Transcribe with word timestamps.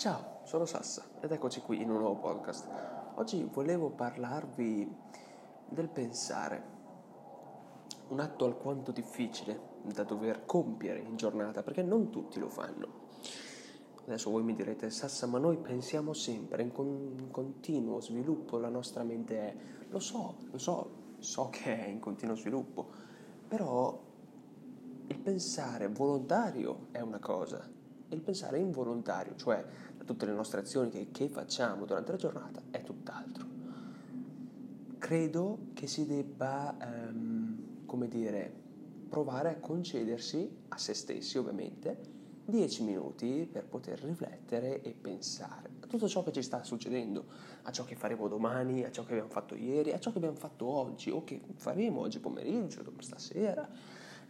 Ciao, 0.00 0.40
sono 0.44 0.64
Sassa 0.64 1.04
ed 1.20 1.30
eccoci 1.30 1.60
qui 1.60 1.82
in 1.82 1.90
un 1.90 1.98
nuovo 1.98 2.16
podcast. 2.16 2.66
Oggi 3.16 3.46
volevo 3.52 3.90
parlarvi 3.90 4.90
del 5.68 5.90
pensare, 5.90 6.62
un 8.08 8.18
atto 8.20 8.46
alquanto 8.46 8.92
difficile 8.92 9.60
da 9.82 10.02
dover 10.04 10.46
compiere 10.46 11.00
in 11.00 11.16
giornata 11.16 11.62
perché 11.62 11.82
non 11.82 12.08
tutti 12.08 12.38
lo 12.40 12.48
fanno. 12.48 13.08
Adesso 14.06 14.30
voi 14.30 14.42
mi 14.42 14.54
direte, 14.54 14.88
Sassa, 14.88 15.26
ma 15.26 15.38
noi 15.38 15.58
pensiamo 15.58 16.14
sempre 16.14 16.62
in, 16.62 16.72
con- 16.72 17.16
in 17.18 17.30
continuo 17.30 18.00
sviluppo, 18.00 18.56
la 18.56 18.70
nostra 18.70 19.02
mente 19.02 19.38
è... 19.38 19.56
Lo 19.90 19.98
so, 19.98 20.36
lo 20.50 20.56
so, 20.56 21.16
so 21.18 21.50
che 21.50 21.78
è 21.78 21.88
in 21.88 21.98
continuo 21.98 22.36
sviluppo, 22.36 22.88
però 23.46 24.02
il 25.08 25.18
pensare 25.18 25.88
volontario 25.88 26.86
è 26.90 27.00
una 27.00 27.18
cosa, 27.18 27.78
il 28.10 28.20
pensare 28.20 28.58
involontario, 28.58 29.34
cioè 29.36 29.64
da 29.96 30.04
tutte 30.04 30.26
le 30.26 30.32
nostre 30.32 30.60
azioni 30.60 30.90
che, 30.90 31.08
che 31.10 31.28
facciamo 31.28 31.84
durante 31.84 32.12
la 32.12 32.18
giornata, 32.18 32.62
è 32.70 32.82
tutt'altro. 32.82 33.46
Credo 34.98 35.58
che 35.74 35.86
si 35.86 36.06
debba, 36.06 36.76
ehm, 36.78 37.86
come 37.86 38.08
dire, 38.08 38.52
provare 39.08 39.50
a 39.50 39.56
concedersi, 39.56 40.48
a 40.68 40.78
se 40.78 40.94
stessi 40.94 41.38
ovviamente, 41.38 42.18
10 42.44 42.82
minuti 42.82 43.48
per 43.50 43.66
poter 43.66 44.00
riflettere 44.00 44.82
e 44.82 44.92
pensare 44.92 45.70
a 45.80 45.86
tutto 45.86 46.08
ciò 46.08 46.22
che 46.22 46.32
ci 46.32 46.42
sta 46.42 46.62
succedendo, 46.64 47.24
a 47.62 47.72
ciò 47.72 47.84
che 47.84 47.94
faremo 47.94 48.28
domani, 48.28 48.84
a 48.84 48.90
ciò 48.90 49.04
che 49.04 49.12
abbiamo 49.12 49.30
fatto 49.30 49.54
ieri, 49.54 49.92
a 49.92 49.98
ciò 49.98 50.10
che 50.10 50.18
abbiamo 50.18 50.36
fatto 50.36 50.66
oggi 50.66 51.10
o 51.10 51.24
che 51.24 51.40
faremo 51.56 52.00
oggi 52.00 52.18
pomeriggio, 52.18 52.82
stasera 52.98 53.68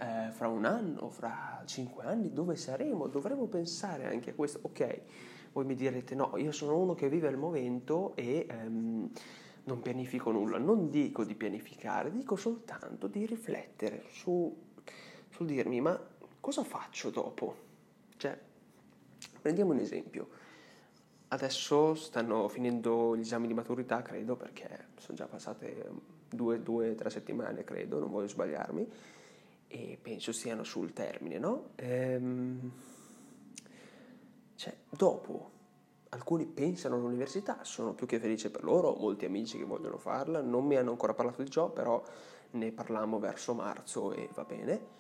eh, 0.01 0.31
fra 0.31 0.49
un 0.49 0.65
anno, 0.65 1.11
fra 1.11 1.63
cinque 1.67 2.05
anni, 2.05 2.33
dove 2.33 2.57
saremo? 2.57 3.07
Dovremmo 3.07 3.47
pensare 3.47 4.07
anche 4.07 4.31
a 4.31 4.35
questo. 4.35 4.61
Ok, 4.63 5.01
voi 5.53 5.67
mi 5.67 5.75
direte 5.75 6.15
no, 6.15 6.37
io 6.37 6.53
sono 6.53 6.79
uno 6.79 6.95
che 6.95 7.09
vive 7.09 7.29
il 7.29 7.37
momento 7.37 8.17
e 8.17 8.47
ehm, 8.49 9.11
non 9.65 9.83
pianifico 9.83 10.31
nulla. 10.31 10.57
Non 10.57 10.89
dico 10.89 11.25
di 11.25 11.35
pianificare, 11.35 12.11
dico 12.11 12.37
soltanto 12.37 13.09
di 13.09 13.27
riflettere 13.27 14.05
su, 14.11 14.57
sul 15.29 15.47
dirmi 15.47 15.81
ma 15.83 16.01
cosa 16.41 16.65
faccio 16.65 17.11
dopo? 17.11 17.69
Cioè, 18.17 18.39
prendiamo 19.43 19.73
un 19.73 19.81
esempio. 19.81 20.29
Adesso 21.29 21.95
stanno 21.95 22.49
finendo 22.49 23.15
gli 23.17 23.21
esami 23.21 23.47
di 23.47 23.55
maturità, 23.55 24.03
credo, 24.03 24.35
perché 24.35 24.89
sono 24.97 25.17
già 25.17 25.27
passate 25.27 25.89
due 26.29 26.61
o 26.65 26.95
tre 26.95 27.11
settimane, 27.11 27.65
credo, 27.65 28.01
non 28.01 28.11
voglio 28.11 28.29
sbagliarmi 28.29 29.19
e 29.73 29.97
penso 30.03 30.33
siano 30.33 30.65
sul 30.65 30.93
termine, 30.93 31.39
no? 31.39 31.71
Ehm, 31.77 32.73
cioè, 34.57 34.77
dopo 34.91 35.51
alcuni 36.09 36.45
pensano 36.47 36.97
all'università, 36.97 37.63
sono 37.63 37.95
più 37.95 38.05
che 38.07 38.19
felice 38.19 38.51
per 38.51 38.65
loro, 38.65 38.97
molti 38.97 39.27
amici 39.27 39.59
che 39.59 39.65
vogliono 39.65 39.97
farla, 39.97 40.41
non 40.41 40.67
mi 40.67 40.75
hanno 40.77 40.91
ancora 40.91 41.15
parlato 41.15 41.41
di 41.41 41.49
ciò, 41.51 41.71
però 41.71 42.03
ne 42.53 42.73
parliamo 42.73 43.21
verso 43.21 43.55
marzo 43.55 44.13
e 44.13 44.29
va 44.35 44.43
bene. 44.43 44.99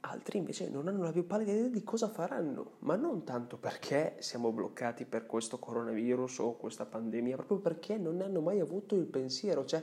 Altri 0.00 0.38
invece 0.38 0.68
non 0.68 0.88
hanno 0.88 1.02
la 1.02 1.10
più 1.10 1.26
pallida 1.26 1.52
idea 1.52 1.68
di 1.68 1.82
cosa 1.82 2.10
faranno, 2.10 2.72
ma 2.80 2.96
non 2.96 3.24
tanto 3.24 3.56
perché 3.56 4.16
siamo 4.18 4.52
bloccati 4.52 5.06
per 5.06 5.24
questo 5.24 5.58
coronavirus 5.58 6.38
o 6.40 6.56
questa 6.56 6.84
pandemia, 6.84 7.36
proprio 7.36 7.60
perché 7.60 7.96
non 7.96 8.20
hanno 8.20 8.42
mai 8.42 8.60
avuto 8.60 8.94
il 8.94 9.06
pensiero, 9.06 9.64
cioè 9.64 9.82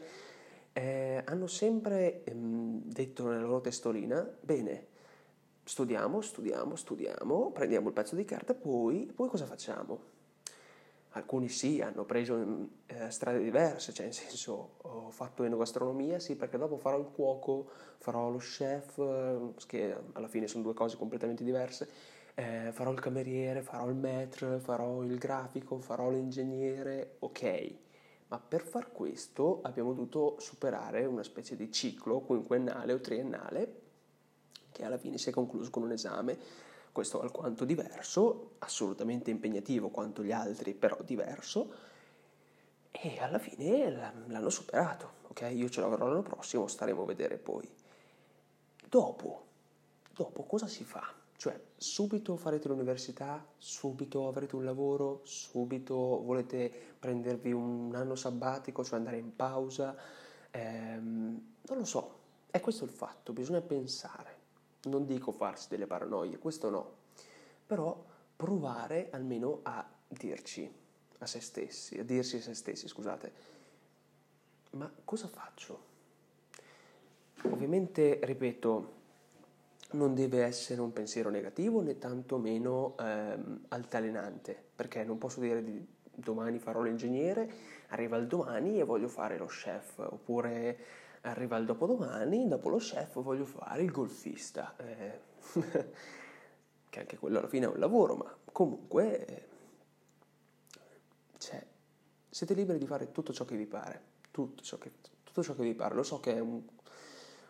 eh, 0.74 1.22
hanno 1.26 1.48
sempre 1.48 2.24
ehm, 2.24 2.53
detto 2.94 3.28
nella 3.28 3.42
loro 3.42 3.60
testolina, 3.60 4.26
bene, 4.40 4.88
studiamo, 5.64 6.22
studiamo, 6.22 6.76
studiamo, 6.76 7.52
prendiamo 7.52 7.88
il 7.88 7.94
pezzo 7.94 8.16
di 8.16 8.24
carta, 8.24 8.54
poi, 8.54 9.12
poi 9.14 9.28
cosa 9.28 9.46
facciamo? 9.46 10.12
Alcuni 11.16 11.50
sì, 11.50 11.82
hanno 11.82 12.06
preso 12.06 12.70
eh, 12.88 13.12
strade 13.12 13.40
diverse, 13.44 13.94
cioè 13.94 14.06
nel 14.06 14.16
senso 14.16 14.76
ho 14.78 15.10
fatto 15.10 15.44
enogastronomia, 15.44 16.20
sì, 16.20 16.36
perché 16.36 16.58
dopo 16.58 16.78
farò 16.78 16.98
il 16.98 17.10
cuoco, 17.12 17.70
farò 17.98 18.30
lo 18.30 18.38
chef, 18.38 18.98
eh, 18.98 19.66
che 19.68 19.96
alla 20.14 20.28
fine 20.28 20.48
sono 20.48 20.64
due 20.64 20.74
cose 20.74 20.98
completamente 20.98 21.44
diverse, 21.44 21.90
eh, 22.36 22.72
farò 22.72 22.92
il 22.92 23.00
cameriere, 23.00 23.62
farò 23.62 23.90
il 23.90 23.96
maître, 23.96 24.60
farò 24.60 25.04
il 25.04 25.18
grafico, 25.18 25.80
farò 25.80 26.10
l'ingegnere, 26.10 27.18
ok 27.20 27.82
ma 28.34 28.40
per 28.40 28.64
far 28.64 28.92
questo 28.92 29.60
abbiamo 29.62 29.94
dovuto 29.94 30.38
superare 30.40 31.06
una 31.06 31.22
specie 31.22 31.56
di 31.56 31.72
ciclo 31.72 32.22
quinquennale 32.22 32.92
o 32.92 33.00
triennale 33.00 33.82
che 34.72 34.84
alla 34.84 34.98
fine 34.98 35.20
si 35.20 35.30
è 35.30 35.32
concluso 35.32 35.70
con 35.70 35.84
un 35.84 35.92
esame, 35.92 36.36
questo 36.92 37.22
alquanto 37.22 37.64
diverso, 37.64 38.56
assolutamente 38.58 39.30
impegnativo 39.30 39.90
quanto 39.90 40.24
gli 40.24 40.32
altri, 40.32 40.74
però 40.74 40.98
diverso, 41.04 41.74
e 42.90 43.20
alla 43.20 43.38
fine 43.38 43.92
l'hanno 43.92 44.50
superato, 44.50 45.12
ok? 45.28 45.52
Io 45.54 45.70
ce 45.70 45.82
l'avrò 45.82 46.08
l'anno 46.08 46.24
prossimo, 46.24 46.66
staremo 46.66 47.04
a 47.04 47.06
vedere 47.06 47.38
poi. 47.38 47.70
Dopo, 48.90 49.46
dopo 50.12 50.42
cosa 50.46 50.66
si 50.66 50.84
fa? 50.84 51.22
Cioè, 51.44 51.60
subito 51.76 52.38
farete 52.38 52.70
l'università, 52.70 53.46
subito 53.58 54.30
avrete 54.30 54.56
un 54.56 54.64
lavoro, 54.64 55.20
subito 55.26 56.24
volete 56.24 56.72
prendervi 56.98 57.52
un 57.52 57.94
anno 57.96 58.16
sabbatico, 58.16 58.82
cioè 58.82 59.00
andare 59.00 59.18
in 59.18 59.36
pausa. 59.36 59.94
Ehm, 60.52 61.56
non 61.64 61.78
lo 61.78 61.84
so, 61.84 62.20
è 62.50 62.62
questo 62.62 62.86
il 62.86 62.92
fatto, 62.92 63.34
bisogna 63.34 63.60
pensare. 63.60 64.38
Non 64.84 65.06
dico 65.06 65.34
farsi 65.34 65.68
delle 65.68 65.86
paranoie, 65.86 66.38
questo 66.38 66.70
no, 66.70 66.94
però 67.66 68.02
provare 68.38 69.10
almeno 69.12 69.60
a 69.64 69.86
dirci 70.08 70.74
a 71.18 71.26
se 71.26 71.42
stessi, 71.42 72.00
a 72.00 72.06
dirsi 72.06 72.38
a 72.38 72.42
se 72.42 72.54
stessi, 72.54 72.88
scusate, 72.88 73.34
ma 74.72 74.90
cosa 75.04 75.28
faccio? 75.28 75.78
Ovviamente, 77.42 78.22
ripeto, 78.24 79.02
non 79.94 80.14
deve 80.14 80.44
essere 80.44 80.82
un 80.82 80.94
pensiero 80.94 81.30
negativo 81.30 81.82
né 81.82 81.98
tantomeno 81.98 82.96
ehm, 83.00 83.66
altalenante, 83.70 84.62
perché 84.76 85.04
non 85.04 85.18
posso 85.18 85.40
dire 85.40 85.64
di 85.64 85.86
domani 86.16 86.60
farò 86.60 86.82
l'ingegnere, 86.82 87.52
arriva 87.90 88.18
il 88.18 88.28
domani 88.28 88.80
e 88.80 88.84
voglio 88.84 89.08
fare 89.08 89.38
lo 89.38 89.46
chef, 89.46 89.98
oppure 90.00 90.78
arriva 91.22 91.58
il 91.58 91.66
dopodomani, 91.66 92.48
dopo 92.48 92.70
lo 92.70 92.78
chef 92.78 93.22
voglio 93.22 93.46
fare 93.46 93.84
il 93.84 93.92
golfista, 93.92 94.76
eh, 94.78 95.20
che 96.90 97.00
anche 97.00 97.18
quello 97.18 97.40
alla 97.40 97.48
fine 97.48 97.66
è 97.66 97.70
un 97.70 97.80
lavoro, 97.80 98.16
ma 98.16 98.36
comunque 98.52 99.26
eh, 99.26 99.48
cioè, 101.38 101.66
siete 102.30 102.54
liberi 102.54 102.80
di 102.80 102.88
fare 102.88 103.12
tutto 103.12 103.34
ciò 103.34 103.46
che 103.46 103.56
vi 103.56 103.66
pare, 103.66 104.02
tutto 104.32 104.64
ciò 104.64 104.78
che, 104.78 104.92
tutto 105.24 105.44
ciò 105.44 105.56
che 105.56 105.64
vi 105.64 105.74
pare, 105.74 105.96
lo 105.96 106.04
so 106.04 106.20
che 106.20 106.36
è 106.36 106.40
un, 106.40 106.62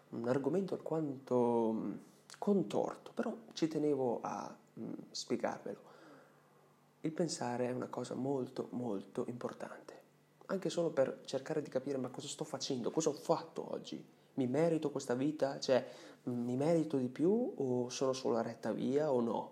un 0.09 0.27
argomento 0.27 0.73
alquanto 0.75 2.11
contorto, 2.43 3.11
però 3.13 3.33
ci 3.53 3.69
tenevo 3.69 4.19
a 4.21 4.53
mh, 4.73 4.83
mm, 4.83 4.93
spiegarvelo. 5.11 5.79
Il 6.99 7.13
pensare 7.13 7.69
è 7.69 7.71
una 7.71 7.87
cosa 7.87 8.15
molto 8.15 8.67
molto 8.71 9.23
importante, 9.29 9.93
anche 10.47 10.69
solo 10.69 10.89
per 10.89 11.21
cercare 11.23 11.61
di 11.61 11.69
capire 11.69 11.97
ma 11.97 12.09
cosa 12.09 12.27
sto 12.27 12.43
facendo, 12.43 12.91
cosa 12.91 13.07
ho 13.11 13.13
fatto 13.13 13.71
oggi, 13.71 14.05
mi 14.33 14.47
merito 14.47 14.91
questa 14.91 15.13
vita, 15.13 15.57
cioè 15.61 15.87
mi 16.23 16.57
merito 16.57 16.97
di 16.97 17.07
più 17.07 17.53
o 17.55 17.87
sono 17.87 18.11
solo 18.11 18.35
a 18.35 18.41
retta 18.41 18.73
via 18.73 19.09
o 19.09 19.21
no? 19.21 19.51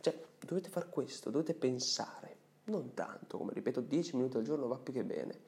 Cioè 0.00 0.20
dovete 0.44 0.70
fare 0.70 0.88
questo, 0.88 1.30
dovete 1.30 1.54
pensare, 1.54 2.36
non 2.64 2.94
tanto, 2.94 3.38
come 3.38 3.52
ripeto, 3.52 3.80
10 3.80 4.16
minuti 4.16 4.38
al 4.38 4.42
giorno 4.42 4.66
va 4.66 4.78
più 4.78 4.92
che 4.92 5.04
bene 5.04 5.38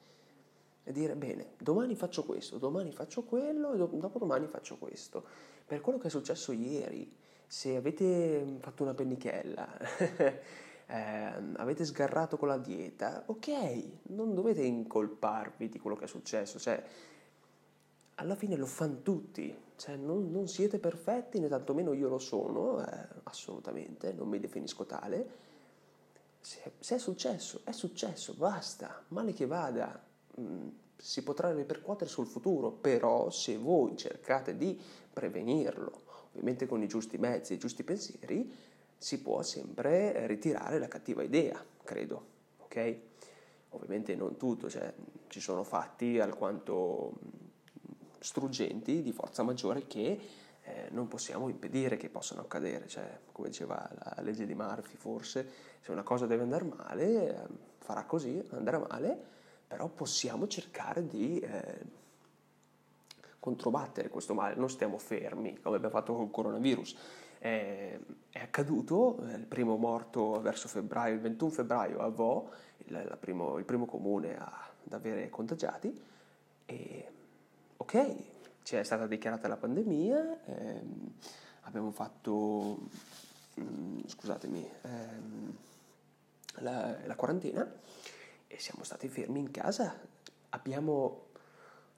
e 0.87 0.93
dire 0.93 1.17
bene, 1.17 1.47
domani 1.57 1.95
faccio 1.95 2.23
questo, 2.23 2.57
domani 2.57 2.93
faccio 2.93 3.23
quello 3.23 3.73
e 3.73 3.77
dopo 3.77 4.19
domani 4.19 4.47
faccio 4.47 4.77
questo. 4.77 5.21
Per 5.65 5.81
quello 5.81 5.97
che 5.99 6.07
è 6.07 6.09
successo 6.09 6.53
ieri, 6.53 7.13
se 7.45 7.75
avete 7.75 8.55
fatto 8.61 8.83
una 8.83 8.93
pennichella, 8.93 9.67
eh, 10.87 11.31
avete 11.57 11.83
sgarrato 11.83 12.37
con 12.37 12.47
la 12.47 12.57
dieta, 12.57 13.23
ok, 13.25 13.83
non 14.03 14.33
dovete 14.33 14.61
incolparvi 14.61 15.67
di 15.67 15.77
quello 15.77 15.97
che 15.97 16.05
è 16.05 16.07
successo, 16.07 16.57
cioè 16.57 16.81
alla 18.15 18.35
fine 18.35 18.55
lo 18.55 18.65
fanno 18.65 19.01
tutti, 19.01 19.53
cioè 19.75 19.97
non, 19.97 20.31
non 20.31 20.47
siete 20.47 20.79
perfetti 20.79 21.41
né 21.41 21.49
tantomeno 21.49 21.91
io 21.91 22.07
lo 22.07 22.17
sono, 22.17 22.81
eh, 22.81 23.07
assolutamente, 23.23 24.13
non 24.13 24.29
mi 24.29 24.39
definisco 24.39 24.85
tale. 24.85 25.45
Se 26.39 26.95
è 26.95 26.97
successo, 26.97 27.59
è 27.65 27.73
successo, 27.73 28.35
basta, 28.35 29.03
male 29.09 29.33
che 29.33 29.45
vada, 29.45 30.01
Si 30.95 31.23
potrà 31.23 31.53
ripercuotere 31.53 32.09
sul 32.09 32.25
futuro, 32.25 32.71
però 32.71 33.29
se 33.29 33.57
voi 33.57 33.95
cercate 33.95 34.57
di 34.57 34.79
prevenirlo, 35.13 36.01
ovviamente 36.29 36.65
con 36.65 36.81
i 36.81 36.87
giusti 36.87 37.17
mezzi 37.17 37.53
e 37.53 37.55
i 37.55 37.59
giusti 37.59 37.83
pensieri, 37.83 38.51
si 38.97 39.21
può 39.21 39.43
sempre 39.43 40.25
ritirare 40.27 40.79
la 40.79 40.87
cattiva 40.87 41.21
idea, 41.21 41.63
credo, 41.83 42.25
ok? 42.59 42.97
Ovviamente 43.69 44.15
non 44.15 44.37
tutto, 44.37 44.69
cioè 44.69 44.91
ci 45.27 45.39
sono 45.39 45.63
fatti 45.63 46.19
alquanto 46.19 47.13
struggenti 48.19 49.01
di 49.01 49.11
forza 49.11 49.43
maggiore 49.43 49.85
che 49.85 50.19
eh, 50.63 50.87
non 50.91 51.07
possiamo 51.07 51.47
impedire 51.47 51.95
che 51.97 52.09
possano 52.09 52.41
accadere, 52.41 52.87
cioè, 52.87 53.19
come 53.31 53.49
diceva 53.49 53.89
la 54.15 54.21
legge 54.21 54.45
di 54.45 54.53
Murphy, 54.53 54.95
forse 54.97 55.49
se 55.79 55.91
una 55.91 56.03
cosa 56.03 56.25
deve 56.25 56.43
andare 56.43 56.63
male, 56.63 57.29
eh, 57.29 57.47
farà 57.77 58.03
così, 58.03 58.43
andrà 58.51 58.79
male, 58.79 59.35
però 59.67 59.89
possiamo 59.89 60.47
cercare 60.47 61.05
di 61.05 61.39
eh, 61.39 61.85
controbattere 63.39 64.09
questo 64.09 64.33
male, 64.33 64.55
non 64.55 64.69
stiamo 64.69 64.97
fermi 64.97 65.59
come 65.59 65.75
abbiamo 65.75 65.95
fatto 65.95 66.13
con 66.13 66.25
il 66.25 66.31
coronavirus. 66.31 66.97
è 67.39 67.99
accaduto 68.33 69.19
eh, 69.27 69.35
il 69.35 69.45
primo 69.45 69.75
morto 69.75 70.39
verso 70.41 70.67
febbraio, 70.67 71.13
il 71.13 71.19
21 71.19 71.51
febbraio 71.51 71.99
a 71.99 72.07
Vo, 72.09 72.49
il, 72.85 73.17
primo, 73.19 73.57
il 73.57 73.65
primo 73.65 73.85
comune 73.85 74.37
ad 74.37 74.93
avere 74.93 75.29
contagiati, 75.29 76.01
e 76.65 77.11
ok, 77.77 78.15
c'è 78.63 78.83
stata 78.83 79.05
dichiarata 79.05 79.47
la 79.47 79.57
pandemia, 79.57 80.43
ehm, 80.45 81.13
abbiamo 81.61 81.91
fatto, 81.91 82.79
mm, 83.59 83.99
scusatemi, 84.07 84.69
ehm, 84.81 85.57
la, 86.59 86.97
la 87.05 87.15
quarantena 87.15 87.69
e 88.47 88.59
siamo 88.59 88.83
stati 88.83 89.07
fermi 89.07 89.39
in 89.39 89.51
casa, 89.51 89.99
abbiamo 90.49 91.25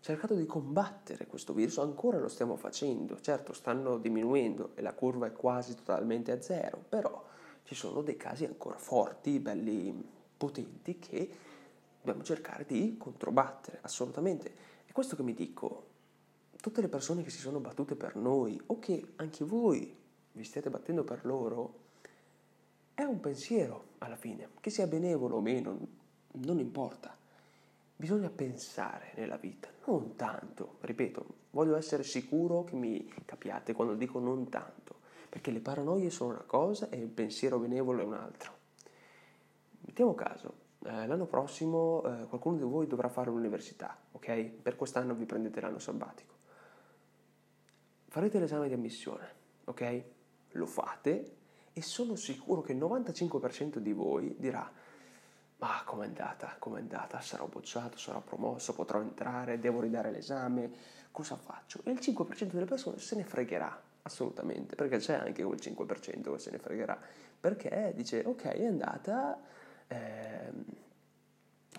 cercato 0.02 0.36
di 0.36 0.46
combattere 0.46 1.28
questo 1.28 1.54
virus, 1.54 1.78
ancora 1.78 2.20
lo 2.20 2.30
stiamo 2.30 2.56
facendo, 2.56 3.20
certo 3.20 3.54
stanno 3.54 3.98
diminuendo 3.98 4.72
e 4.76 4.82
la 4.82 4.94
curva 4.94 5.28
è 5.28 5.34
quasi 5.34 5.76
totalmente 5.76 6.32
a 6.32 6.42
zero, 6.42 6.84
però 6.88 7.26
ci 7.64 7.76
sono 7.76 8.02
dei 8.02 8.18
casi 8.18 8.46
ancora 8.46 8.78
forti, 8.78 9.40
belli 9.40 10.18
potenti 10.38 10.98
che 11.00 11.30
dobbiamo 12.00 12.24
cercare 12.24 12.66
di 12.66 12.96
controbattere, 12.98 13.80
assolutamente. 13.82 14.54
È 14.86 14.92
questo 14.92 15.16
che 15.16 15.24
mi 15.24 15.34
dico, 15.34 15.88
tutte 16.60 16.82
le 16.82 16.88
persone 16.88 17.24
che 17.24 17.30
si 17.30 17.40
sono 17.40 17.60
battute 17.60 17.96
per 17.96 18.16
noi 18.16 18.60
o 18.68 18.80
che 18.80 19.14
anche 19.18 19.44
voi 19.44 19.96
vi 20.32 20.44
stiate 20.44 20.70
battendo 20.70 21.04
per 21.04 21.26
loro, 21.26 21.88
è 22.94 23.04
un 23.04 23.20
pensiero 23.20 23.90
alla 24.00 24.16
fine, 24.16 24.50
che 24.62 24.70
sia 24.70 24.88
benevolo 24.88 25.38
o 25.38 25.42
meno, 25.42 25.78
non 26.44 26.60
importa. 26.60 27.16
Bisogna 27.96 28.30
pensare 28.30 29.12
nella 29.16 29.38
vita, 29.38 29.68
non 29.86 30.16
tanto, 30.16 30.78
ripeto, 30.82 31.26
voglio 31.52 31.76
essere 31.76 32.04
sicuro 32.04 32.64
che 32.64 32.76
mi 32.76 33.12
capiate 33.26 33.74
quando 33.74 33.96
dico 33.96 34.20
non 34.20 34.48
tanto, 34.48 34.96
perché 35.28 35.52
le 35.52 35.60
paranoie 35.60 36.10
sono 36.10 36.32
una 36.32 36.44
cosa 36.46 36.90
e 36.90 36.98
il 36.98 37.10
pensiero 37.10 37.60
benevolo 37.60 38.02
è 38.02 38.06
un'altra. 38.06 38.56
Mettiamo 39.82 40.16
caso, 40.16 40.54
eh, 40.86 41.08
l'anno 41.08 41.26
prossimo 41.26 42.04
eh, 42.06 42.26
qualcuno 42.28 42.56
di 42.56 42.64
voi 42.64 42.88
dovrà 42.88 43.10
fare 43.10 43.30
l'università, 43.30 43.98
ok? 44.14 44.44
Per 44.62 44.78
quest'anno 44.78 45.14
vi 45.14 45.26
prendete 45.26 45.60
l'anno 45.60 45.80
sabbatico. 45.80 46.36
Farete 48.08 48.40
l'esame 48.40 48.70
di 48.70 48.74
ammissione, 48.74 49.28
ok? 49.66 50.04
Lo 50.52 50.66
fate 50.66 51.36
e 51.74 51.82
sono 51.82 52.16
sicuro 52.16 52.62
che 52.62 52.72
il 52.72 52.80
95% 52.80 53.80
di 53.80 53.92
voi 53.92 54.36
dirà 54.40 54.72
ma 55.60 55.82
com'è 55.86 56.06
andata, 56.06 56.56
com'è 56.58 56.80
andata, 56.80 57.20
sarò 57.20 57.46
bocciato, 57.48 57.98
sarò 57.98 58.22
promosso, 58.22 58.74
potrò 58.74 59.02
entrare, 59.02 59.60
devo 59.60 59.82
ridare 59.82 60.12
l'esame, 60.12 60.72
cosa 61.12 61.36
faccio? 61.36 61.82
E 61.84 61.92
il 61.92 62.00
5% 62.00 62.54
delle 62.54 62.66
persone 62.66 62.98
se 63.00 63.16
ne 63.16 63.24
fregherà, 63.24 63.82
assolutamente, 64.04 64.76
perché 64.76 64.98
c'è 64.98 65.16
anche 65.16 65.44
quel 65.44 65.60
5% 65.62 66.32
che 66.32 66.40
se 66.40 66.52
ne 66.52 66.60
fregherà, 66.60 66.98
perché 67.40 67.92
dice 67.96 68.24
ok 68.26 68.44
è 68.44 68.66
andata, 68.66 69.40
eh, 69.88 70.52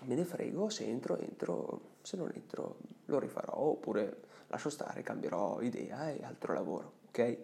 me 0.03 0.15
ne 0.15 0.25
frego, 0.25 0.69
se 0.69 0.85
entro 0.85 1.17
entro, 1.17 1.81
se 2.01 2.17
non 2.17 2.31
entro 2.33 2.77
lo 3.05 3.19
rifarò 3.19 3.55
oppure 3.55 4.21
lascio 4.47 4.69
stare, 4.69 5.01
cambierò 5.01 5.59
idea 5.61 6.09
e 6.11 6.23
altro 6.23 6.53
lavoro, 6.53 6.93
ok? 7.07 7.37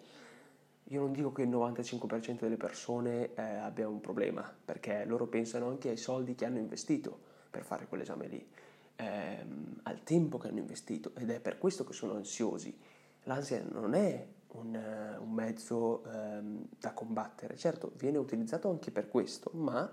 Io 0.90 1.02
non 1.02 1.12
dico 1.12 1.34
che 1.34 1.42
il 1.42 1.50
95% 1.50 2.40
delle 2.40 2.56
persone 2.56 3.34
eh, 3.34 3.42
abbia 3.42 3.90
un 3.90 4.00
problema, 4.00 4.50
perché 4.64 5.04
loro 5.06 5.28
pensano 5.28 5.68
anche 5.68 5.90
ai 5.90 5.98
soldi 5.98 6.34
che 6.34 6.46
hanno 6.46 6.60
investito 6.60 7.20
per 7.50 7.64
fare 7.64 7.88
quell'esame 7.88 8.28
lì, 8.28 8.48
ehm, 8.96 9.80
al 9.84 10.04
tempo 10.04 10.38
che 10.38 10.48
hanno 10.48 10.60
investito 10.60 11.12
ed 11.16 11.30
è 11.30 11.42
per 11.42 11.58
questo 11.58 11.84
che 11.84 11.92
sono 11.92 12.14
ansiosi. 12.14 12.78
L'ansia 13.24 13.62
non 13.70 13.94
è 13.96 14.26
un, 14.50 14.74
uh, 14.76 15.22
un 15.22 15.32
mezzo 15.34 16.04
um, 16.06 16.66
da 16.80 16.94
combattere, 16.94 17.58
certo 17.58 17.92
viene 17.98 18.18
utilizzato 18.18 18.70
anche 18.70 18.92
per 18.92 19.10
questo, 19.10 19.52
ma 19.56 19.90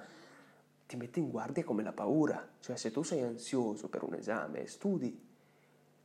ti 0.86 0.96
mette 0.96 1.18
in 1.18 1.30
guardia 1.30 1.64
come 1.64 1.82
la 1.82 1.92
paura, 1.92 2.46
cioè 2.60 2.76
se 2.76 2.92
tu 2.92 3.02
sei 3.02 3.22
ansioso 3.22 3.88
per 3.88 4.04
un 4.04 4.14
esame, 4.14 4.66
studi, 4.66 5.18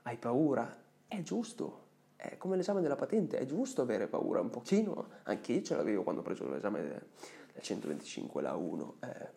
hai 0.03 0.18
paura, 0.18 0.75
è 1.07 1.21
giusto, 1.21 1.88
è 2.21 2.38
come 2.38 2.57
l'esame 2.57 2.81
della 2.81 2.98
patente, 2.98 3.38
è 3.38 3.45
giusto 3.45 3.81
avere 3.81 4.07
paura 4.07 4.42
un 4.42 4.50
pochino, 4.50 5.07
anche 5.24 5.54
io 5.54 5.62
ce 5.62 5.77
l'avevo 5.77 6.04
quando 6.04 6.19
ho 6.19 6.24
preso 6.24 6.50
l'esame 6.50 6.81
del 6.81 7.62
125, 7.62 8.42
la 8.42 8.56
1, 8.56 8.95
eh, 9.00 9.30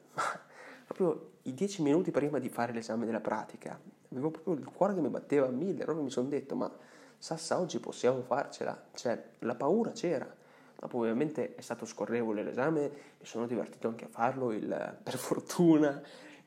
proprio 0.85 1.31
i 1.43 1.55
dieci 1.55 1.81
minuti 1.81 2.11
prima 2.11 2.41
di 2.41 2.49
fare 2.49 2.73
l'esame 2.73 3.07
della 3.07 3.21
pratica, 3.21 3.79
avevo 4.11 4.31
proprio 4.31 4.55
il 4.55 4.65
cuore 4.65 4.95
che 4.95 5.01
mi 5.01 5.11
batteva 5.11 5.47
a 5.47 5.51
mille, 5.51 5.85
proprio 5.85 6.03
mi 6.03 6.11
sono 6.11 6.29
detto, 6.29 6.57
ma 6.57 6.71
Sassa 7.17 7.61
oggi 7.61 7.79
possiamo 7.79 8.21
farcela, 8.23 8.87
cioè 8.95 9.31
la 9.39 9.55
paura 9.55 9.93
c'era, 9.93 10.29
dopo 10.77 10.99
ovviamente 10.99 11.55
è 11.55 11.61
stato 11.61 11.85
scorrevole 11.85 12.43
l'esame, 12.43 12.81
mi 13.21 13.25
sono 13.25 13.47
divertito 13.47 13.87
anche 13.87 14.07
a 14.07 14.09
farlo, 14.09 14.51
il, 14.51 14.99
per 15.01 15.17
fortuna 15.17 16.03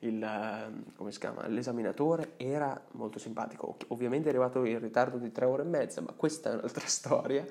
il, 0.06 0.84
si 1.08 1.18
chiama, 1.18 1.46
l'esaminatore 1.48 2.32
era 2.36 2.80
molto 2.92 3.18
simpatico, 3.18 3.76
ovviamente 3.88 4.26
è 4.26 4.30
arrivato 4.30 4.64
in 4.64 4.78
ritardo 4.78 5.18
di 5.18 5.30
tre 5.32 5.44
ore 5.44 5.62
e 5.62 5.66
mezza, 5.66 6.00
ma 6.00 6.12
questa 6.12 6.50
è 6.50 6.54
un'altra 6.54 6.86
storia. 6.88 7.44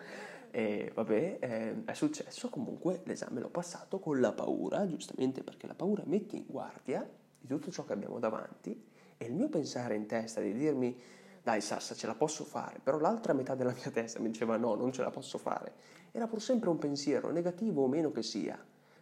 E 0.52 0.92
vabbè, 0.94 1.38
eh, 1.42 1.84
è 1.84 1.94
successo. 1.94 2.50
Comunque, 2.50 3.02
l'esame 3.04 3.42
l'ho 3.42 3.50
passato 3.50 4.00
con 4.00 4.22
la 4.22 4.31
paura, 4.31 4.88
giustamente 4.88 5.44
perché 5.44 5.68
la 5.68 5.75
paura 5.75 6.04
mette 6.06 6.38
in 6.38 6.46
guardia 6.48 7.06
di 7.38 7.48
tutto 7.48 7.72
ciò 7.72 7.84
che 7.84 7.94
abbiamo 7.94 8.19
davanti. 8.19 8.84
E 9.18 9.25
il 9.25 9.34
mio 9.34 9.50
pensare 9.50 9.96
in 9.96 10.06
testa 10.06 10.40
di 10.40 10.54
dirmi 10.54 10.98
dai 11.46 11.62
Sassa 11.62 11.94
ce 11.94 12.08
la 12.08 12.16
posso 12.16 12.44
fare, 12.44 12.80
però 12.81 12.98
l'altra 12.98 13.34
metà 13.34 13.54
della 13.54 13.72
mia 13.72 13.92
testa 13.92 14.19
mi 14.19 14.31
diceva 14.31 14.58
no, 14.58 14.74
non 14.74 14.92
ce 14.92 15.04
la 15.04 15.12
posso 15.12 15.38
fare, 15.38 15.74
era 16.12 16.25
pur 16.25 16.42
sempre 16.42 16.69
un 16.69 16.80
pensiero, 16.80 17.30
negativo 17.30 17.84
o 17.84 17.88
meno 17.88 18.12
che 18.12 18.24
sia, 18.24 18.58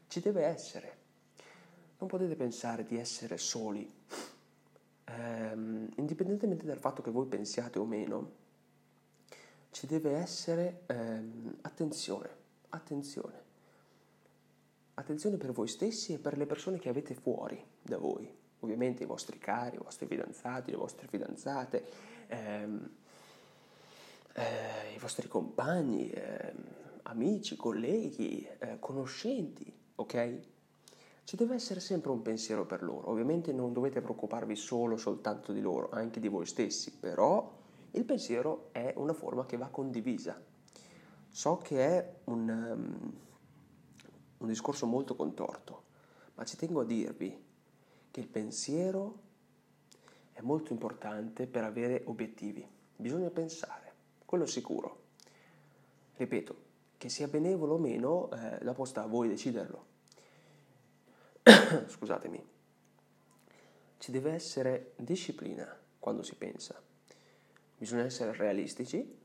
ci 0.07 0.19
deve 0.19 0.43
essere, 0.43 0.97
non 2.03 2.07
potete 2.07 2.35
pensare 2.35 2.83
di 2.83 2.97
essere 2.97 3.37
soli. 3.37 3.89
Um, 5.05 5.89
indipendentemente 5.97 6.65
dal 6.65 6.79
fatto 6.79 7.01
che 7.01 7.11
voi 7.11 7.27
pensiate 7.27 7.79
o 7.79 7.85
meno, 7.85 8.41
ci 9.71 9.87
deve 9.87 10.11
essere 10.11 10.81
um, 10.87 11.55
attenzione, 11.61 12.29
attenzione. 12.69 13.41
Attenzione 14.95 15.37
per 15.37 15.51
voi 15.53 15.67
stessi 15.67 16.13
e 16.13 16.19
per 16.19 16.37
le 16.37 16.45
persone 16.45 16.77
che 16.77 16.89
avete 16.89 17.15
fuori 17.15 17.63
da 17.81 17.97
voi. 17.97 18.29
Ovviamente 18.59 19.03
i 19.03 19.07
vostri 19.07 19.39
cari, 19.39 19.75
i 19.75 19.81
vostri 19.81 20.05
fidanzati, 20.05 20.71
le 20.71 20.77
vostre 20.77 21.07
fidanzate, 21.07 21.85
ehm, 22.27 22.89
eh, 24.33 24.93
i 24.95 24.99
vostri 24.99 25.27
compagni, 25.27 26.09
eh, 26.09 26.53
amici, 27.03 27.55
colleghi, 27.55 28.47
eh, 28.59 28.77
conoscenti, 28.79 29.73
ok? 29.95 30.51
Ci 31.25 31.37
deve 31.37 31.55
essere 31.55 31.79
sempre 31.79 32.11
un 32.11 32.21
pensiero 32.21 32.65
per 32.65 32.83
loro. 32.83 33.09
Ovviamente 33.09 33.53
non 33.53 33.71
dovete 33.71 34.01
preoccuparvi 34.01 34.55
solo 34.55 34.97
soltanto 34.97 35.53
di 35.53 35.61
loro, 35.61 35.89
anche 35.91 36.19
di 36.19 36.27
voi 36.27 36.45
stessi, 36.45 36.91
però 36.91 37.49
il 37.91 38.03
pensiero 38.03 38.69
è 38.71 38.93
una 38.97 39.13
forma 39.13 39.45
che 39.45 39.55
va 39.55 39.67
condivisa. 39.67 40.39
So 41.29 41.57
che 41.57 41.79
è 41.79 42.13
un, 42.25 42.49
um, 42.49 43.13
un 44.39 44.47
discorso 44.47 44.85
molto 44.85 45.15
contorto, 45.15 45.83
ma 46.35 46.43
ci 46.43 46.57
tengo 46.57 46.81
a 46.81 46.85
dirvi 46.85 47.41
che 48.11 48.19
il 48.19 48.27
pensiero 48.27 49.21
è 50.33 50.41
molto 50.41 50.73
importante 50.73 51.47
per 51.47 51.63
avere 51.63 52.03
obiettivi. 52.05 52.67
Bisogna 52.95 53.29
pensare, 53.29 53.93
quello 54.25 54.45
sicuro. 54.45 55.01
Ripeto, 56.17 56.55
che 56.97 57.09
sia 57.09 57.27
benevolo 57.27 57.75
o 57.75 57.79
meno, 57.79 58.29
eh, 58.31 58.63
dopo 58.63 58.83
sta 58.85 59.03
a 59.03 59.07
voi 59.07 59.29
deciderlo 59.29 59.92
scusatemi, 61.87 62.43
ci 63.97 64.11
deve 64.11 64.31
essere 64.31 64.93
disciplina 64.97 65.67
quando 65.99 66.23
si 66.23 66.35
pensa. 66.35 66.79
Bisogna 67.77 68.03
essere 68.03 68.33
realistici, 68.35 69.21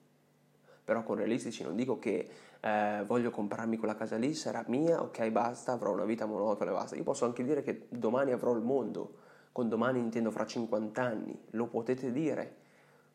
però 0.85 1.03
con 1.03 1.17
realistici 1.17 1.63
non 1.63 1.77
dico 1.77 1.99
che 1.99 2.29
eh, 2.61 3.05
voglio 3.07 3.31
comprarmi 3.31 3.77
quella 3.77 3.95
casa 3.95 4.17
lì, 4.17 4.35
sarà 4.35 4.65
mia, 4.69 5.03
ok 5.03 5.31
basta, 5.31 5.73
avrò 5.73 5.93
una 5.93 6.05
vita 6.05 6.27
monotona 6.27 6.71
e 6.71 6.75
basta. 6.75 6.97
Io 6.97 7.05
posso 7.05 7.25
anche 7.25 7.45
dire 7.45 7.63
che 7.63 7.87
domani 7.89 8.33
avrò 8.33 8.53
il 8.53 8.63
mondo, 8.63 9.17
con 9.53 9.69
domani 9.69 9.99
intendo 9.99 10.31
fra 10.31 10.47
50 10.47 11.03
anni, 11.03 11.39
lo 11.51 11.67
potete 11.67 12.13
dire, 12.13 12.67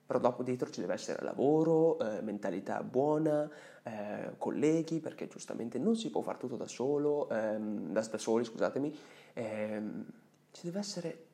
però 0.06 0.20
dopo 0.20 0.44
dietro 0.44 0.70
ci 0.70 0.82
deve 0.82 0.94
essere 0.94 1.24
lavoro, 1.24 1.98
eh, 2.00 2.22
mentalità 2.22 2.84
buona, 2.84 3.50
eh, 3.84 4.34
colleghi, 4.38 5.00
perché 5.00 5.28
giustamente 5.28 5.80
non 5.80 5.96
si 5.96 6.10
può 6.10 6.22
fare 6.22 6.38
tutto 6.38 6.58
da 6.58 6.68
solo, 6.68 7.30
ehm, 7.30 7.92
da, 7.92 8.02
da, 8.02 8.18
soli, 8.18 8.44
scusatemi, 8.44 8.96
ehm, 9.34 10.06
ci 10.52 10.66
deve 10.66 10.80
essere 10.80 11.25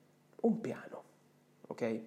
un 0.42 0.60
piano, 0.62 1.04
ok? 1.68 2.02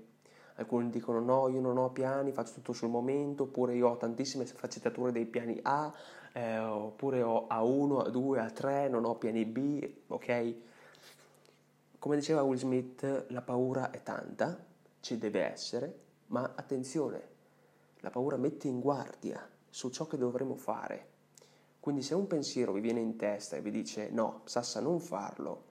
alcuni 0.56 0.90
dicono 0.90 1.20
no, 1.20 1.48
io 1.48 1.60
non 1.60 1.78
ho 1.78 1.90
piani, 1.90 2.32
faccio 2.32 2.54
tutto 2.54 2.72
sul 2.72 2.88
momento, 2.88 3.44
oppure 3.44 3.74
io 3.74 3.88
ho 3.88 3.96
tantissime 3.96 4.46
sfaccettature 4.46 5.12
dei 5.12 5.26
piani 5.26 5.58
A, 5.62 5.92
eh, 6.32 6.58
oppure 6.58 7.22
ho 7.22 7.46
A1, 7.48 8.10
A2, 8.10 8.38
A3, 8.38 8.90
non 8.90 9.04
ho 9.04 9.16
piani 9.16 9.44
B, 9.44 9.90
ok? 10.08 10.54
Come 11.98 12.16
diceva 12.16 12.42
Will 12.42 12.58
Smith, 12.58 13.26
la 13.28 13.42
paura 13.42 13.90
è 13.90 14.02
tanta, 14.02 14.64
ci 15.00 15.18
deve 15.18 15.40
essere, 15.50 16.00
ma 16.28 16.52
attenzione, 16.54 17.30
la 18.00 18.10
paura 18.10 18.36
mette 18.36 18.66
in 18.66 18.80
guardia 18.80 19.48
su 19.68 19.90
ciò 19.90 20.06
che 20.06 20.16
dovremo 20.16 20.54
fare. 20.54 21.10
Quindi 21.78 22.02
se 22.02 22.14
un 22.14 22.26
pensiero 22.26 22.72
vi 22.72 22.80
viene 22.80 23.00
in 23.00 23.16
testa 23.16 23.56
e 23.56 23.60
vi 23.60 23.70
dice 23.70 24.08
no, 24.10 24.42
Sassa 24.44 24.80
non 24.80 25.00
farlo, 25.00 25.70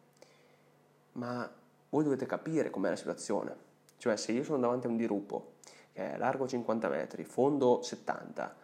ma 1.13 1.49
voi 1.89 2.03
dovete 2.03 2.25
capire 2.25 2.69
com'è 2.69 2.89
la 2.89 2.95
situazione. 2.95 3.69
Cioè 3.97 4.15
se 4.15 4.31
io 4.31 4.43
sono 4.43 4.59
davanti 4.59 4.87
a 4.87 4.89
un 4.89 4.97
dirupo 4.97 5.53
che 5.93 6.13
è 6.13 6.17
largo 6.17 6.47
50 6.47 6.89
metri, 6.89 7.23
fondo 7.23 7.81
70, 7.81 8.55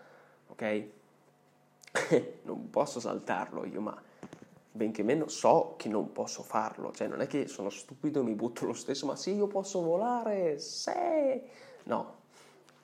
ok? 0.48 0.86
non 2.44 2.70
posso 2.70 3.00
saltarlo 3.00 3.66
io, 3.66 3.82
ma 3.82 4.02
benché 4.72 5.04
meno 5.04 5.28
so 5.28 5.74
che 5.78 5.90
non 5.90 6.12
posso 6.12 6.44
farlo, 6.44 6.92
cioè 6.92 7.08
non 7.08 7.22
è 7.22 7.28
che 7.28 7.48
sono 7.48 7.70
stupido 7.70 8.22
e 8.22 8.24
mi 8.24 8.34
butto 8.34 8.66
lo 8.66 8.74
stesso, 8.74 9.06
ma 9.06 9.16
sì, 9.16 9.34
io 9.34 9.48
posso 9.48 9.82
volare, 9.82 10.60
se... 10.60 11.44
No, 11.84 12.16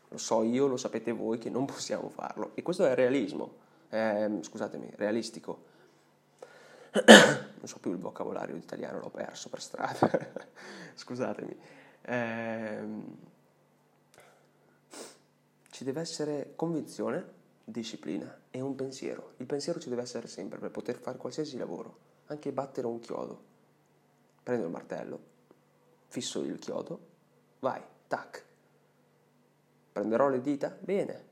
lo 0.09 0.17
so 0.17 0.43
io, 0.43 0.67
lo 0.67 0.77
sapete 0.77 1.11
voi 1.11 1.37
che 1.37 1.49
non 1.49 1.65
possiamo 1.65 2.09
farlo. 2.09 2.51
E 2.55 2.61
questo 2.61 2.85
è 2.85 2.93
realismo, 2.95 3.53
eh, 3.89 4.39
scusatemi, 4.41 4.91
realistico. 4.95 5.71
non 7.07 7.67
so 7.67 7.79
più 7.79 7.91
il 7.91 7.97
vocabolario 7.97 8.55
italiano, 8.55 8.99
l'ho 8.99 9.09
perso 9.09 9.49
per 9.49 9.61
strada, 9.61 10.09
scusatemi. 10.93 11.57
Eh, 12.01 12.87
ci 15.71 15.83
deve 15.83 16.01
essere 16.01 16.53
convinzione 16.55 17.41
disciplina 17.63 18.41
e 18.51 18.61
un 18.61 18.75
pensiero. 18.75 19.33
Il 19.37 19.47
pensiero 19.47 19.79
ci 19.79 19.89
deve 19.89 20.03
essere 20.03 20.27
sempre 20.27 20.59
per 20.59 20.69
poter 20.69 20.97
fare 20.97 21.17
qualsiasi 21.17 21.57
lavoro, 21.57 21.97
anche 22.27 22.51
battere 22.51 22.85
un 22.85 22.99
chiodo. 22.99 23.51
Prendo 24.43 24.65
il 24.65 24.71
martello, 24.71 25.19
fisso 26.07 26.41
il 26.41 26.59
chiodo, 26.59 26.99
vai, 27.59 27.81
tac. 28.07 28.45
Prenderò 29.93 30.27
le 30.27 30.41
dita? 30.41 30.77
Bene, 30.79 31.25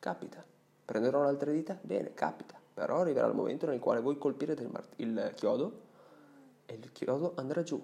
capita. 0.00 0.44
Prenderò 0.84 1.22
le 1.22 1.28
altre 1.28 1.52
dita? 1.52 1.78
Bene, 1.80 2.14
capita. 2.14 2.62
Però 2.74 3.00
arriverà 3.00 3.26
il 3.26 3.34
momento 3.34 3.66
nel 3.66 3.78
quale 3.78 4.00
voi 4.00 4.18
colpirete 4.18 4.62
il, 4.62 4.68
mart- 4.68 4.92
il 4.96 5.32
chiodo 5.34 5.80
e 6.66 6.74
il 6.74 6.92
chiodo 6.92 7.32
andrà 7.36 7.62
giù. 7.62 7.80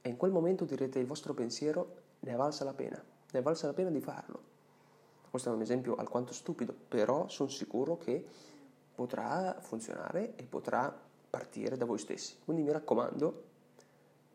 E 0.00 0.08
in 0.08 0.16
quel 0.16 0.30
momento 0.30 0.64
direte 0.64 0.98
il 0.98 1.06
vostro 1.06 1.34
pensiero 1.34 1.96
ne 2.20 2.32
è 2.32 2.36
valsa 2.36 2.64
la 2.64 2.74
pena, 2.74 3.02
ne 3.30 3.38
è 3.38 3.42
valsa 3.42 3.66
la 3.66 3.72
pena 3.72 3.90
di 3.90 4.00
farlo 4.00 4.50
questo 5.32 5.48
è 5.48 5.54
un 5.54 5.62
esempio 5.62 5.94
alquanto 5.94 6.34
stupido, 6.34 6.74
però 6.88 7.26
sono 7.28 7.48
sicuro 7.48 7.96
che 7.96 8.22
potrà 8.94 9.56
funzionare 9.60 10.34
e 10.36 10.42
potrà 10.42 10.94
partire 11.30 11.78
da 11.78 11.86
voi 11.86 11.96
stessi. 11.96 12.36
Quindi 12.44 12.62
mi 12.62 12.70
raccomando, 12.70 13.42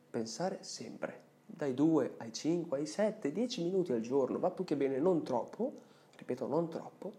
pensare 0.09 0.57
sempre, 0.61 1.21
dai 1.45 1.75
2 1.75 2.15
ai 2.17 2.33
5, 2.33 2.79
ai 2.79 2.87
7, 2.87 3.31
10 3.31 3.61
minuti 3.61 3.91
al 3.91 4.01
giorno, 4.01 4.39
va 4.39 4.49
più 4.49 4.63
che 4.63 4.75
bene, 4.75 4.97
non 4.97 5.21
troppo, 5.21 5.71
ripeto, 6.15 6.47
non 6.47 6.67
troppo, 6.67 7.13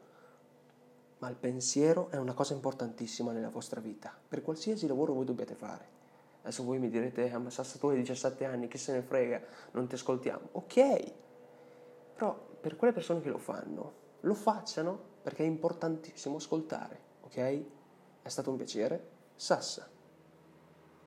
ma 1.18 1.28
il 1.28 1.36
pensiero 1.36 2.10
è 2.10 2.16
una 2.16 2.34
cosa 2.34 2.54
importantissima 2.54 3.32
nella 3.32 3.50
vostra 3.50 3.80
vita, 3.80 4.16
per 4.28 4.42
qualsiasi 4.42 4.86
lavoro 4.86 5.12
voi 5.12 5.24
dobbiate 5.24 5.54
fare. 5.54 5.96
Adesso 6.42 6.64
voi 6.64 6.78
mi 6.78 6.88
direte, 6.88 7.30
ah, 7.30 7.38
ma 7.38 7.50
Sassa 7.50 7.78
tu 7.78 7.88
hai 7.88 7.96
17 7.96 8.44
anni, 8.44 8.68
che 8.68 8.78
se 8.78 8.92
ne 8.92 9.02
frega, 9.02 9.40
non 9.72 9.86
ti 9.86 9.96
ascoltiamo. 9.96 10.48
Ok, 10.52 11.12
però 12.14 12.38
per 12.60 12.76
quelle 12.76 12.92
persone 12.92 13.20
che 13.20 13.28
lo 13.28 13.38
fanno, 13.38 13.92
lo 14.20 14.34
facciano 14.34 14.98
perché 15.22 15.42
è 15.42 15.46
importantissimo 15.46 16.36
ascoltare, 16.36 17.00
ok? 17.22 17.62
È 18.22 18.28
stato 18.28 18.50
un 18.50 18.56
piacere. 18.56 19.16
Sassa. 19.34 19.88